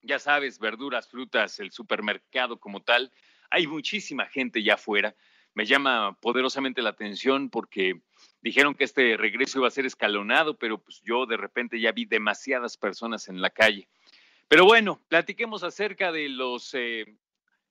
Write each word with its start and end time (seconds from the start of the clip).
ya 0.00 0.18
sabes, 0.18 0.58
verduras, 0.58 1.10
frutas, 1.10 1.60
el 1.60 1.72
supermercado 1.72 2.58
como 2.58 2.80
tal. 2.80 3.12
Hay 3.50 3.66
muchísima 3.66 4.24
gente 4.24 4.62
ya 4.62 4.76
afuera. 4.76 5.14
Me 5.52 5.66
llama 5.66 6.16
poderosamente 6.22 6.80
la 6.80 6.88
atención 6.88 7.50
porque 7.50 8.00
dijeron 8.40 8.74
que 8.74 8.84
este 8.84 9.18
regreso 9.18 9.58
iba 9.58 9.68
a 9.68 9.72
ser 9.72 9.84
escalonado, 9.84 10.56
pero 10.56 10.78
pues 10.78 11.02
yo 11.02 11.26
de 11.26 11.36
repente 11.36 11.78
ya 11.78 11.92
vi 11.92 12.06
demasiadas 12.06 12.78
personas 12.78 13.28
en 13.28 13.42
la 13.42 13.50
calle. 13.50 13.88
Pero 14.48 14.64
bueno, 14.64 15.02
platiquemos 15.08 15.64
acerca 15.64 16.12
de 16.12 16.30
los 16.30 16.72
eh, 16.72 17.18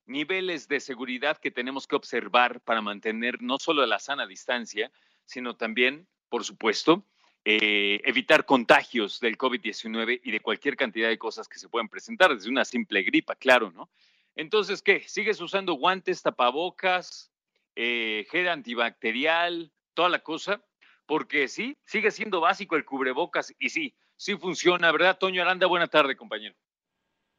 niveles 0.05 0.67
de 0.67 0.79
seguridad 0.79 1.37
que 1.37 1.51
tenemos 1.51 1.87
que 1.87 1.95
observar 1.95 2.61
para 2.61 2.81
mantener 2.81 3.41
no 3.41 3.57
solo 3.59 3.85
la 3.85 3.99
sana 3.99 4.27
distancia, 4.27 4.91
sino 5.25 5.55
también, 5.55 6.07
por 6.29 6.43
supuesto, 6.43 7.05
eh, 7.45 8.01
evitar 8.05 8.45
contagios 8.45 9.19
del 9.19 9.37
COVID-19 9.37 10.21
y 10.23 10.31
de 10.31 10.39
cualquier 10.39 10.77
cantidad 10.77 11.09
de 11.09 11.17
cosas 11.17 11.47
que 11.47 11.59
se 11.59 11.67
puedan 11.67 11.89
presentar, 11.89 12.33
desde 12.33 12.49
una 12.49 12.63
simple 12.63 13.03
gripa, 13.03 13.35
claro, 13.35 13.71
¿no? 13.71 13.89
Entonces, 14.35 14.81
¿qué? 14.81 15.01
¿Sigues 15.07 15.41
usando 15.41 15.73
guantes, 15.73 16.21
tapabocas, 16.21 17.31
eh, 17.75 18.25
antibacterial, 18.49 19.71
toda 19.93 20.09
la 20.09 20.19
cosa? 20.19 20.63
Porque 21.05 21.47
sí, 21.47 21.77
sigue 21.85 22.11
siendo 22.11 22.39
básico 22.39 22.75
el 22.75 22.85
cubrebocas 22.85 23.53
y 23.59 23.69
sí, 23.69 23.93
sí 24.15 24.37
funciona, 24.37 24.91
¿verdad? 24.91 25.17
Toño 25.19 25.41
Aranda, 25.41 25.67
buena 25.67 25.87
tarde, 25.87 26.15
compañero. 26.15 26.55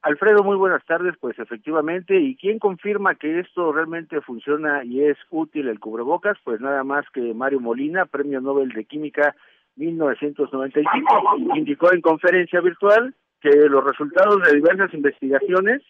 Alfredo, 0.04 0.44
muy 0.44 0.56
buenas 0.56 0.84
tardes. 0.84 1.14
Pues 1.18 1.38
efectivamente, 1.38 2.14
¿y 2.20 2.36
quién 2.36 2.58
confirma 2.58 3.14
que 3.14 3.40
esto 3.40 3.72
realmente 3.72 4.20
funciona 4.20 4.84
y 4.84 5.02
es 5.02 5.16
útil 5.30 5.66
el 5.66 5.80
cubrebocas? 5.80 6.36
Pues 6.44 6.60
nada 6.60 6.84
más 6.84 7.06
que 7.14 7.32
Mario 7.32 7.58
Molina, 7.60 8.04
Premio 8.04 8.42
Nobel 8.42 8.68
de 8.68 8.84
Química 8.84 9.34
1995, 9.76 11.36
indicó 11.56 11.90
en 11.90 12.02
conferencia 12.02 12.60
virtual 12.60 13.14
que 13.40 13.48
los 13.48 13.82
resultados 13.82 14.42
de 14.42 14.56
diversas 14.56 14.92
investigaciones 14.92 15.80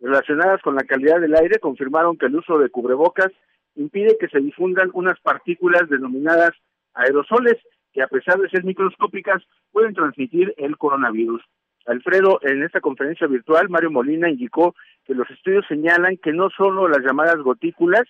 relacionadas 0.00 0.60
con 0.62 0.74
la 0.74 0.82
calidad 0.82 1.20
del 1.20 1.36
aire 1.36 1.60
confirmaron 1.60 2.18
que 2.18 2.26
el 2.26 2.34
uso 2.34 2.58
de 2.58 2.70
cubrebocas 2.70 3.30
impide 3.76 4.16
que 4.18 4.26
se 4.26 4.40
difundan 4.40 4.90
unas 4.94 5.20
partículas 5.20 5.88
denominadas 5.88 6.50
aerosoles 6.94 7.58
que 7.92 8.02
a 8.02 8.08
pesar 8.08 8.36
de 8.40 8.50
ser 8.50 8.64
microscópicas 8.64 9.44
pueden 9.70 9.94
transmitir 9.94 10.54
el 10.56 10.76
coronavirus. 10.76 11.40
Alfredo, 11.86 12.38
en 12.42 12.62
esta 12.62 12.80
conferencia 12.80 13.26
virtual, 13.26 13.68
Mario 13.68 13.90
Molina 13.90 14.28
indicó 14.28 14.74
que 15.04 15.14
los 15.14 15.28
estudios 15.30 15.64
señalan 15.68 16.18
que 16.18 16.32
no 16.32 16.50
solo 16.50 16.88
las 16.88 17.04
llamadas 17.04 17.38
gotículas 17.38 18.04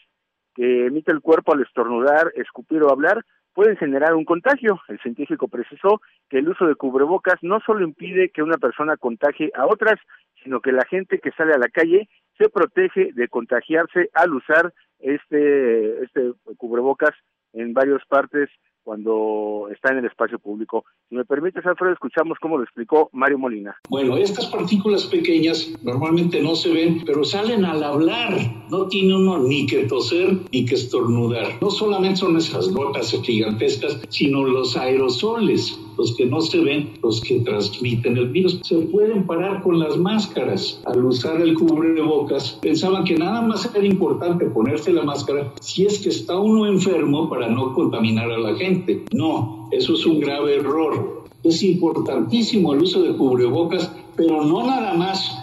que 0.54 0.86
emite 0.86 1.12
el 1.12 1.20
cuerpo 1.20 1.54
al 1.54 1.62
estornudar, 1.62 2.32
escupir 2.34 2.82
o 2.82 2.90
hablar 2.90 3.24
pueden 3.54 3.76
generar 3.76 4.14
un 4.14 4.24
contagio. 4.24 4.80
El 4.88 4.98
científico 5.00 5.48
precisó 5.48 6.00
que 6.28 6.38
el 6.38 6.48
uso 6.48 6.66
de 6.66 6.74
cubrebocas 6.74 7.36
no 7.42 7.60
solo 7.60 7.84
impide 7.84 8.30
que 8.30 8.42
una 8.42 8.58
persona 8.58 8.96
contagie 8.96 9.50
a 9.54 9.66
otras, 9.66 9.98
sino 10.42 10.60
que 10.60 10.72
la 10.72 10.84
gente 10.86 11.18
que 11.18 11.32
sale 11.32 11.52
a 11.52 11.58
la 11.58 11.68
calle 11.68 12.08
se 12.38 12.48
protege 12.48 13.12
de 13.12 13.28
contagiarse 13.28 14.10
al 14.14 14.34
usar 14.34 14.72
este, 14.98 16.04
este 16.04 16.32
cubrebocas 16.56 17.12
en 17.52 17.74
varias 17.74 18.04
partes 18.06 18.48
cuando 18.82 19.68
está 19.72 19.92
en 19.92 19.98
el 19.98 20.06
espacio 20.06 20.38
público. 20.38 20.84
Si 21.08 21.14
me 21.14 21.24
permites, 21.24 21.64
Alfredo, 21.64 21.92
escuchamos 21.92 22.38
cómo 22.40 22.56
lo 22.56 22.64
explicó 22.64 23.10
Mario 23.12 23.38
Molina. 23.38 23.76
Bueno, 23.88 24.16
estas 24.16 24.46
partículas 24.46 25.04
pequeñas 25.04 25.72
normalmente 25.82 26.42
no 26.42 26.54
se 26.54 26.72
ven, 26.72 27.02
pero 27.04 27.24
salen 27.24 27.64
al 27.64 27.82
hablar. 27.82 28.32
No 28.70 28.88
tiene 28.88 29.16
uno 29.16 29.38
ni 29.38 29.66
que 29.66 29.84
toser 29.84 30.38
ni 30.52 30.64
que 30.64 30.74
estornudar. 30.74 31.58
No 31.60 31.70
solamente 31.70 32.20
son 32.20 32.36
esas 32.36 32.72
gotas 32.72 33.12
gigantescas, 33.22 34.00
sino 34.08 34.44
los 34.44 34.76
aerosoles, 34.76 35.78
los 36.00 36.16
que 36.16 36.24
no 36.24 36.40
se 36.40 36.60
ven, 36.60 36.94
los 37.02 37.20
que 37.20 37.40
transmiten 37.40 38.16
el 38.16 38.28
virus. 38.28 38.60
Se 38.62 38.78
pueden 38.78 39.26
parar 39.26 39.62
con 39.62 39.78
las 39.78 39.98
máscaras. 39.98 40.80
Al 40.86 41.04
usar 41.04 41.40
el 41.42 41.54
cubrebocas, 41.54 42.58
pensaban 42.62 43.04
que 43.04 43.16
nada 43.16 43.42
más 43.42 43.70
era 43.74 43.86
importante 43.86 44.46
ponerse 44.46 44.92
la 44.92 45.04
máscara 45.04 45.52
si 45.60 45.84
es 45.84 45.98
que 45.98 46.08
está 46.08 46.38
uno 46.38 46.66
enfermo 46.66 47.28
para 47.28 47.48
no 47.48 47.74
contaminar 47.74 48.30
a 48.30 48.38
la 48.38 48.54
gente 48.54 49.04
no, 49.12 49.68
eso 49.70 49.94
es 49.94 50.06
un 50.06 50.20
grave 50.20 50.56
error. 50.56 51.24
Es 51.42 51.62
importantísimo 51.62 52.72
el 52.74 52.82
uso 52.82 53.02
de 53.02 53.16
cubrebocas, 53.16 53.90
pero 54.16 54.44
no 54.44 54.66
nada 54.66 54.94
más 54.94 55.36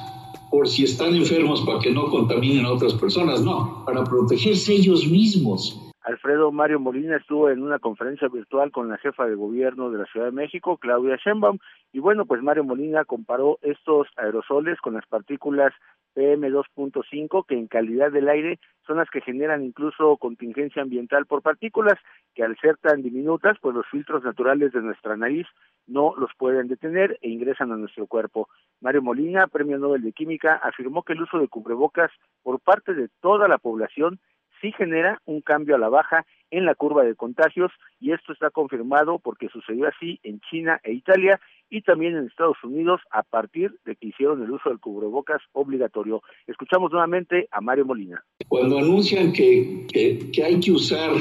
por 0.49 0.67
si 0.67 0.83
están 0.83 1.15
enfermos 1.15 1.61
para 1.61 1.79
que 1.79 1.91
no 1.91 2.09
contaminen 2.09 2.65
a 2.65 2.71
otras 2.71 2.93
personas, 2.93 3.41
no, 3.41 3.83
para 3.85 4.03
protegerse 4.03 4.73
ellos 4.73 5.05
mismos. 5.07 5.86
Alfredo 6.07 6.53
Mario 6.53 6.79
Molina 6.79 7.17
estuvo 7.17 7.49
en 7.49 7.61
una 7.61 7.79
conferencia 7.79 8.29
virtual 8.29 8.71
con 8.71 8.87
la 8.87 8.97
jefa 8.97 9.25
de 9.25 9.35
gobierno 9.35 9.91
de 9.91 9.97
la 9.97 10.05
Ciudad 10.05 10.27
de 10.27 10.31
México, 10.31 10.77
Claudia 10.77 11.17
Sheinbaum, 11.17 11.59
y 11.91 11.99
bueno, 11.99 12.25
pues 12.25 12.41
Mario 12.41 12.63
Molina 12.63 13.03
comparó 13.03 13.59
estos 13.61 14.07
aerosoles 14.15 14.79
con 14.79 14.93
las 14.93 15.05
partículas 15.05 15.73
PM2.5 16.15 17.45
que 17.45 17.55
en 17.55 17.67
calidad 17.67 18.09
del 18.09 18.29
aire 18.29 18.57
son 18.85 18.95
las 18.95 19.09
que 19.09 19.19
generan 19.19 19.65
incluso 19.65 20.15
contingencia 20.15 20.81
ambiental 20.81 21.25
por 21.25 21.41
partículas 21.41 21.99
que 22.33 22.43
al 22.45 22.57
ser 22.59 22.77
tan 22.77 23.01
diminutas, 23.01 23.57
pues 23.59 23.75
los 23.75 23.85
filtros 23.87 24.23
naturales 24.23 24.71
de 24.71 24.81
nuestra 24.81 25.17
nariz 25.17 25.45
no 25.87 26.13
los 26.17 26.31
pueden 26.37 26.69
detener 26.69 27.19
e 27.21 27.27
ingresan 27.27 27.73
a 27.73 27.75
nuestro 27.75 28.07
cuerpo. 28.07 28.47
Mario 28.79 29.01
Molina, 29.01 29.47
Premio 29.47 29.77
Nobel 29.77 30.03
de 30.03 30.13
Química, 30.13 30.55
afirmó 30.63 31.03
que 31.03 31.11
el 31.11 31.23
uso 31.23 31.37
de 31.37 31.49
cubrebocas 31.49 32.11
por 32.43 32.61
parte 32.61 32.93
de 32.93 33.09
toda 33.19 33.49
la 33.49 33.57
población 33.57 34.21
sí 34.61 34.71
genera 34.71 35.21
un 35.25 35.41
cambio 35.41 35.75
a 35.75 35.79
la 35.79 35.89
baja 35.89 36.25
en 36.51 36.65
la 36.65 36.75
curva 36.75 37.03
de 37.03 37.15
contagios 37.15 37.71
y 37.99 38.11
esto 38.11 38.31
está 38.31 38.49
confirmado 38.49 39.19
porque 39.19 39.49
sucedió 39.49 39.87
así 39.87 40.19
en 40.23 40.39
China 40.49 40.79
e 40.83 40.93
Italia 40.93 41.39
y 41.69 41.81
también 41.81 42.15
en 42.15 42.27
Estados 42.27 42.57
Unidos 42.63 43.01
a 43.11 43.23
partir 43.23 43.77
de 43.85 43.95
que 43.95 44.07
hicieron 44.07 44.41
el 44.41 44.51
uso 44.51 44.69
del 44.69 44.79
cubrebocas 44.79 45.41
obligatorio. 45.51 46.21
Escuchamos 46.47 46.91
nuevamente 46.91 47.47
a 47.51 47.59
Mario 47.59 47.85
Molina. 47.85 48.23
Cuando 48.47 48.77
anuncian 48.77 49.33
que, 49.33 49.85
que, 49.91 50.31
que 50.31 50.43
hay 50.43 50.59
que 50.59 50.71
usar 50.71 51.11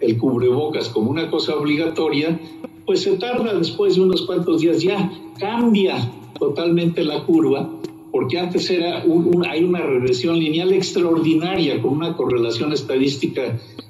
el 0.00 0.18
cubrebocas 0.18 0.90
como 0.90 1.10
una 1.10 1.30
cosa 1.30 1.54
obligatoria, 1.56 2.38
pues 2.84 3.02
se 3.02 3.18
tarda 3.18 3.54
después 3.54 3.96
de 3.96 4.02
unos 4.02 4.26
cuantos 4.26 4.60
días, 4.60 4.82
ya 4.82 5.10
cambia 5.40 5.96
totalmente 6.38 7.02
la 7.02 7.24
curva 7.24 7.66
porque 8.16 8.38
antes 8.38 8.70
era 8.70 9.02
hay 9.50 9.62
una 9.62 9.82
regresión 9.82 10.38
lineal 10.38 10.72
extraordinaria 10.72 11.82
con 11.82 11.92
una 11.92 12.16
correlación 12.16 12.72
estadística 12.72 13.42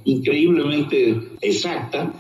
increíblemente 0.03 1.17
exacta, 1.41 2.13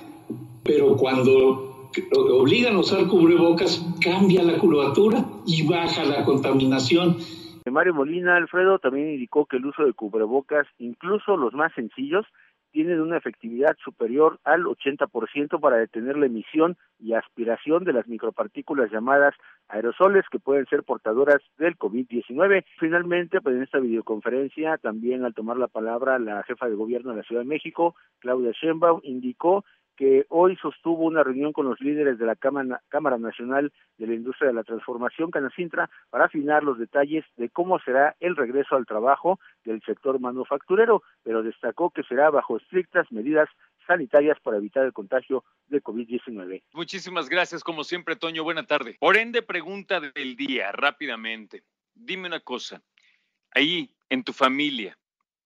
pero 0.62 0.96
cuando 0.96 1.90
obligan 2.12 2.76
a 2.76 2.78
usar 2.78 3.08
cubrebocas 3.08 3.84
cambia 4.00 4.44
la 4.44 4.56
curvatura 4.56 5.24
y 5.48 5.66
baja 5.66 6.04
la 6.04 6.24
contaminación. 6.24 7.16
Mario 7.68 7.94
Molina, 7.94 8.36
Alfredo, 8.36 8.78
también 8.78 9.10
indicó 9.10 9.46
que 9.46 9.56
el 9.56 9.66
uso 9.66 9.84
de 9.84 9.92
cubrebocas, 9.92 10.68
incluso 10.78 11.36
los 11.36 11.54
más 11.54 11.72
sencillos, 11.74 12.24
tienen 12.76 13.00
una 13.00 13.16
efectividad 13.16 13.75
superior 13.82 14.38
al 14.44 14.64
80% 14.64 15.59
para 15.60 15.78
detener 15.78 16.19
la 16.19 16.26
emisión 16.26 16.76
y 17.00 17.14
aspiración 17.14 17.84
de 17.84 17.94
las 17.94 18.06
micropartículas 18.06 18.91
llamadas 18.91 19.34
aerosoles 19.69 20.26
que 20.31 20.38
pueden 20.38 20.66
ser 20.66 20.82
portadoras 20.82 21.41
del 21.56 21.78
COVID-19. 21.78 22.66
Finalmente, 22.78 23.41
pues 23.41 23.56
en 23.56 23.62
esta 23.62 23.78
videoconferencia, 23.78 24.76
también 24.76 25.25
al 25.25 25.32
tomar 25.32 25.56
la 25.56 25.69
palabra 25.69 26.19
la 26.19 26.42
jefa 26.42 26.69
de 26.69 26.75
gobierno 26.75 27.12
de 27.12 27.16
la 27.16 27.22
Ciudad 27.22 27.41
de 27.41 27.48
México, 27.48 27.94
Claudia 28.19 28.53
Sheinbaum, 28.53 29.00
indicó 29.04 29.65
que 29.96 30.26
hoy 30.28 30.56
sostuvo 30.56 31.04
una 31.04 31.24
reunión 31.24 31.52
con 31.52 31.66
los 31.66 31.80
líderes 31.80 32.18
de 32.18 32.26
la 32.26 32.36
Cámara, 32.36 33.18
Nacional 33.18 33.72
de 33.98 34.06
la 34.06 34.14
Industria 34.14 34.48
de 34.48 34.54
la 34.54 34.64
Transformación, 34.64 35.30
Canacintra, 35.30 35.90
para 36.10 36.26
afinar 36.26 36.62
los 36.62 36.78
detalles 36.78 37.24
de 37.36 37.48
cómo 37.48 37.78
será 37.80 38.14
el 38.20 38.36
regreso 38.36 38.76
al 38.76 38.86
trabajo 38.86 39.40
del 39.64 39.82
sector 39.82 40.20
manufacturero, 40.20 41.03
pero 41.22 41.42
destacó 41.42 41.91
que 41.91 42.03
será 42.03 42.30
bajo 42.30 42.59
estrictas 42.59 43.10
medidas 43.10 43.48
sanitarias 43.86 44.38
para 44.41 44.59
evitar 44.59 44.84
el 44.84 44.92
contagio 44.92 45.44
de 45.68 45.82
COVID-19. 45.82 46.62
Muchísimas 46.74 47.28
gracias, 47.28 47.65
como 47.65 47.84
siempre, 47.84 48.16
Toño. 48.16 48.44
Buena 48.44 48.66
tarde. 48.66 48.97
Por 49.00 49.16
ende, 49.16 49.42
pregunta 49.42 50.00
del 50.00 50.36
día, 50.36 50.72
rápidamente. 50.72 51.62
Dime 51.94 52.28
una 52.28 52.41
cosa. 52.41 52.82
Ahí, 53.53 53.94
en 54.10 54.22
tu 54.22 54.32
familia, 54.32 54.98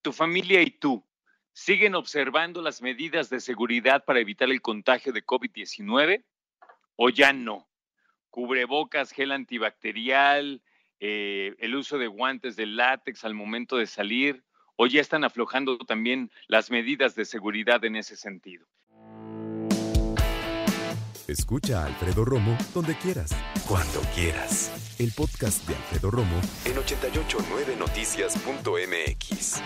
tu 0.03 0.13
familia 0.13 0.63
y 0.63 0.71
tú, 0.71 1.05
¿Siguen 1.53 1.95
observando 1.95 2.63
las 2.63 2.81
medidas 2.81 3.29
de 3.29 3.41
seguridad 3.41 4.05
para 4.05 4.21
evitar 4.21 4.51
el 4.51 4.63
contagio 4.63 5.13
de 5.13 5.25
COVID-19 5.25 6.25
o 6.97 7.11
ya 7.11 7.33
no? 7.33 7.69
Cubrebocas, 8.31 9.11
gel 9.11 9.33
antibacterial, 9.33 10.63
eh, 11.01 11.55
el 11.59 11.75
uso 11.75 11.99
de 11.99 12.07
guantes 12.07 12.57
de 12.57 12.67
látex 12.67 13.25
al 13.25 13.35
momento 13.35 13.77
de 13.77 13.87
salir, 13.87 14.45
o 14.77 14.87
ya 14.87 15.01
están 15.01 15.25
aflojando 15.25 15.79
también 15.79 16.31
las 16.47 16.71
medidas 16.71 17.15
de 17.15 17.25
seguridad 17.25 17.83
en 17.85 17.97
ese 17.97 18.17
sentido. 18.17 18.67
Escucha 21.27 21.83
a 21.83 21.87
Alfredo 21.87 22.25
Romo 22.25 22.57
donde 22.75 22.95
quieras, 22.97 23.31
cuando 23.69 24.01
quieras. 24.15 24.97
El 24.99 25.13
podcast 25.13 25.69
de 25.69 25.77
Alfredo 25.77 26.11
Romo 26.11 26.41
en 26.65 26.77
889noticias.mx. 26.77 29.63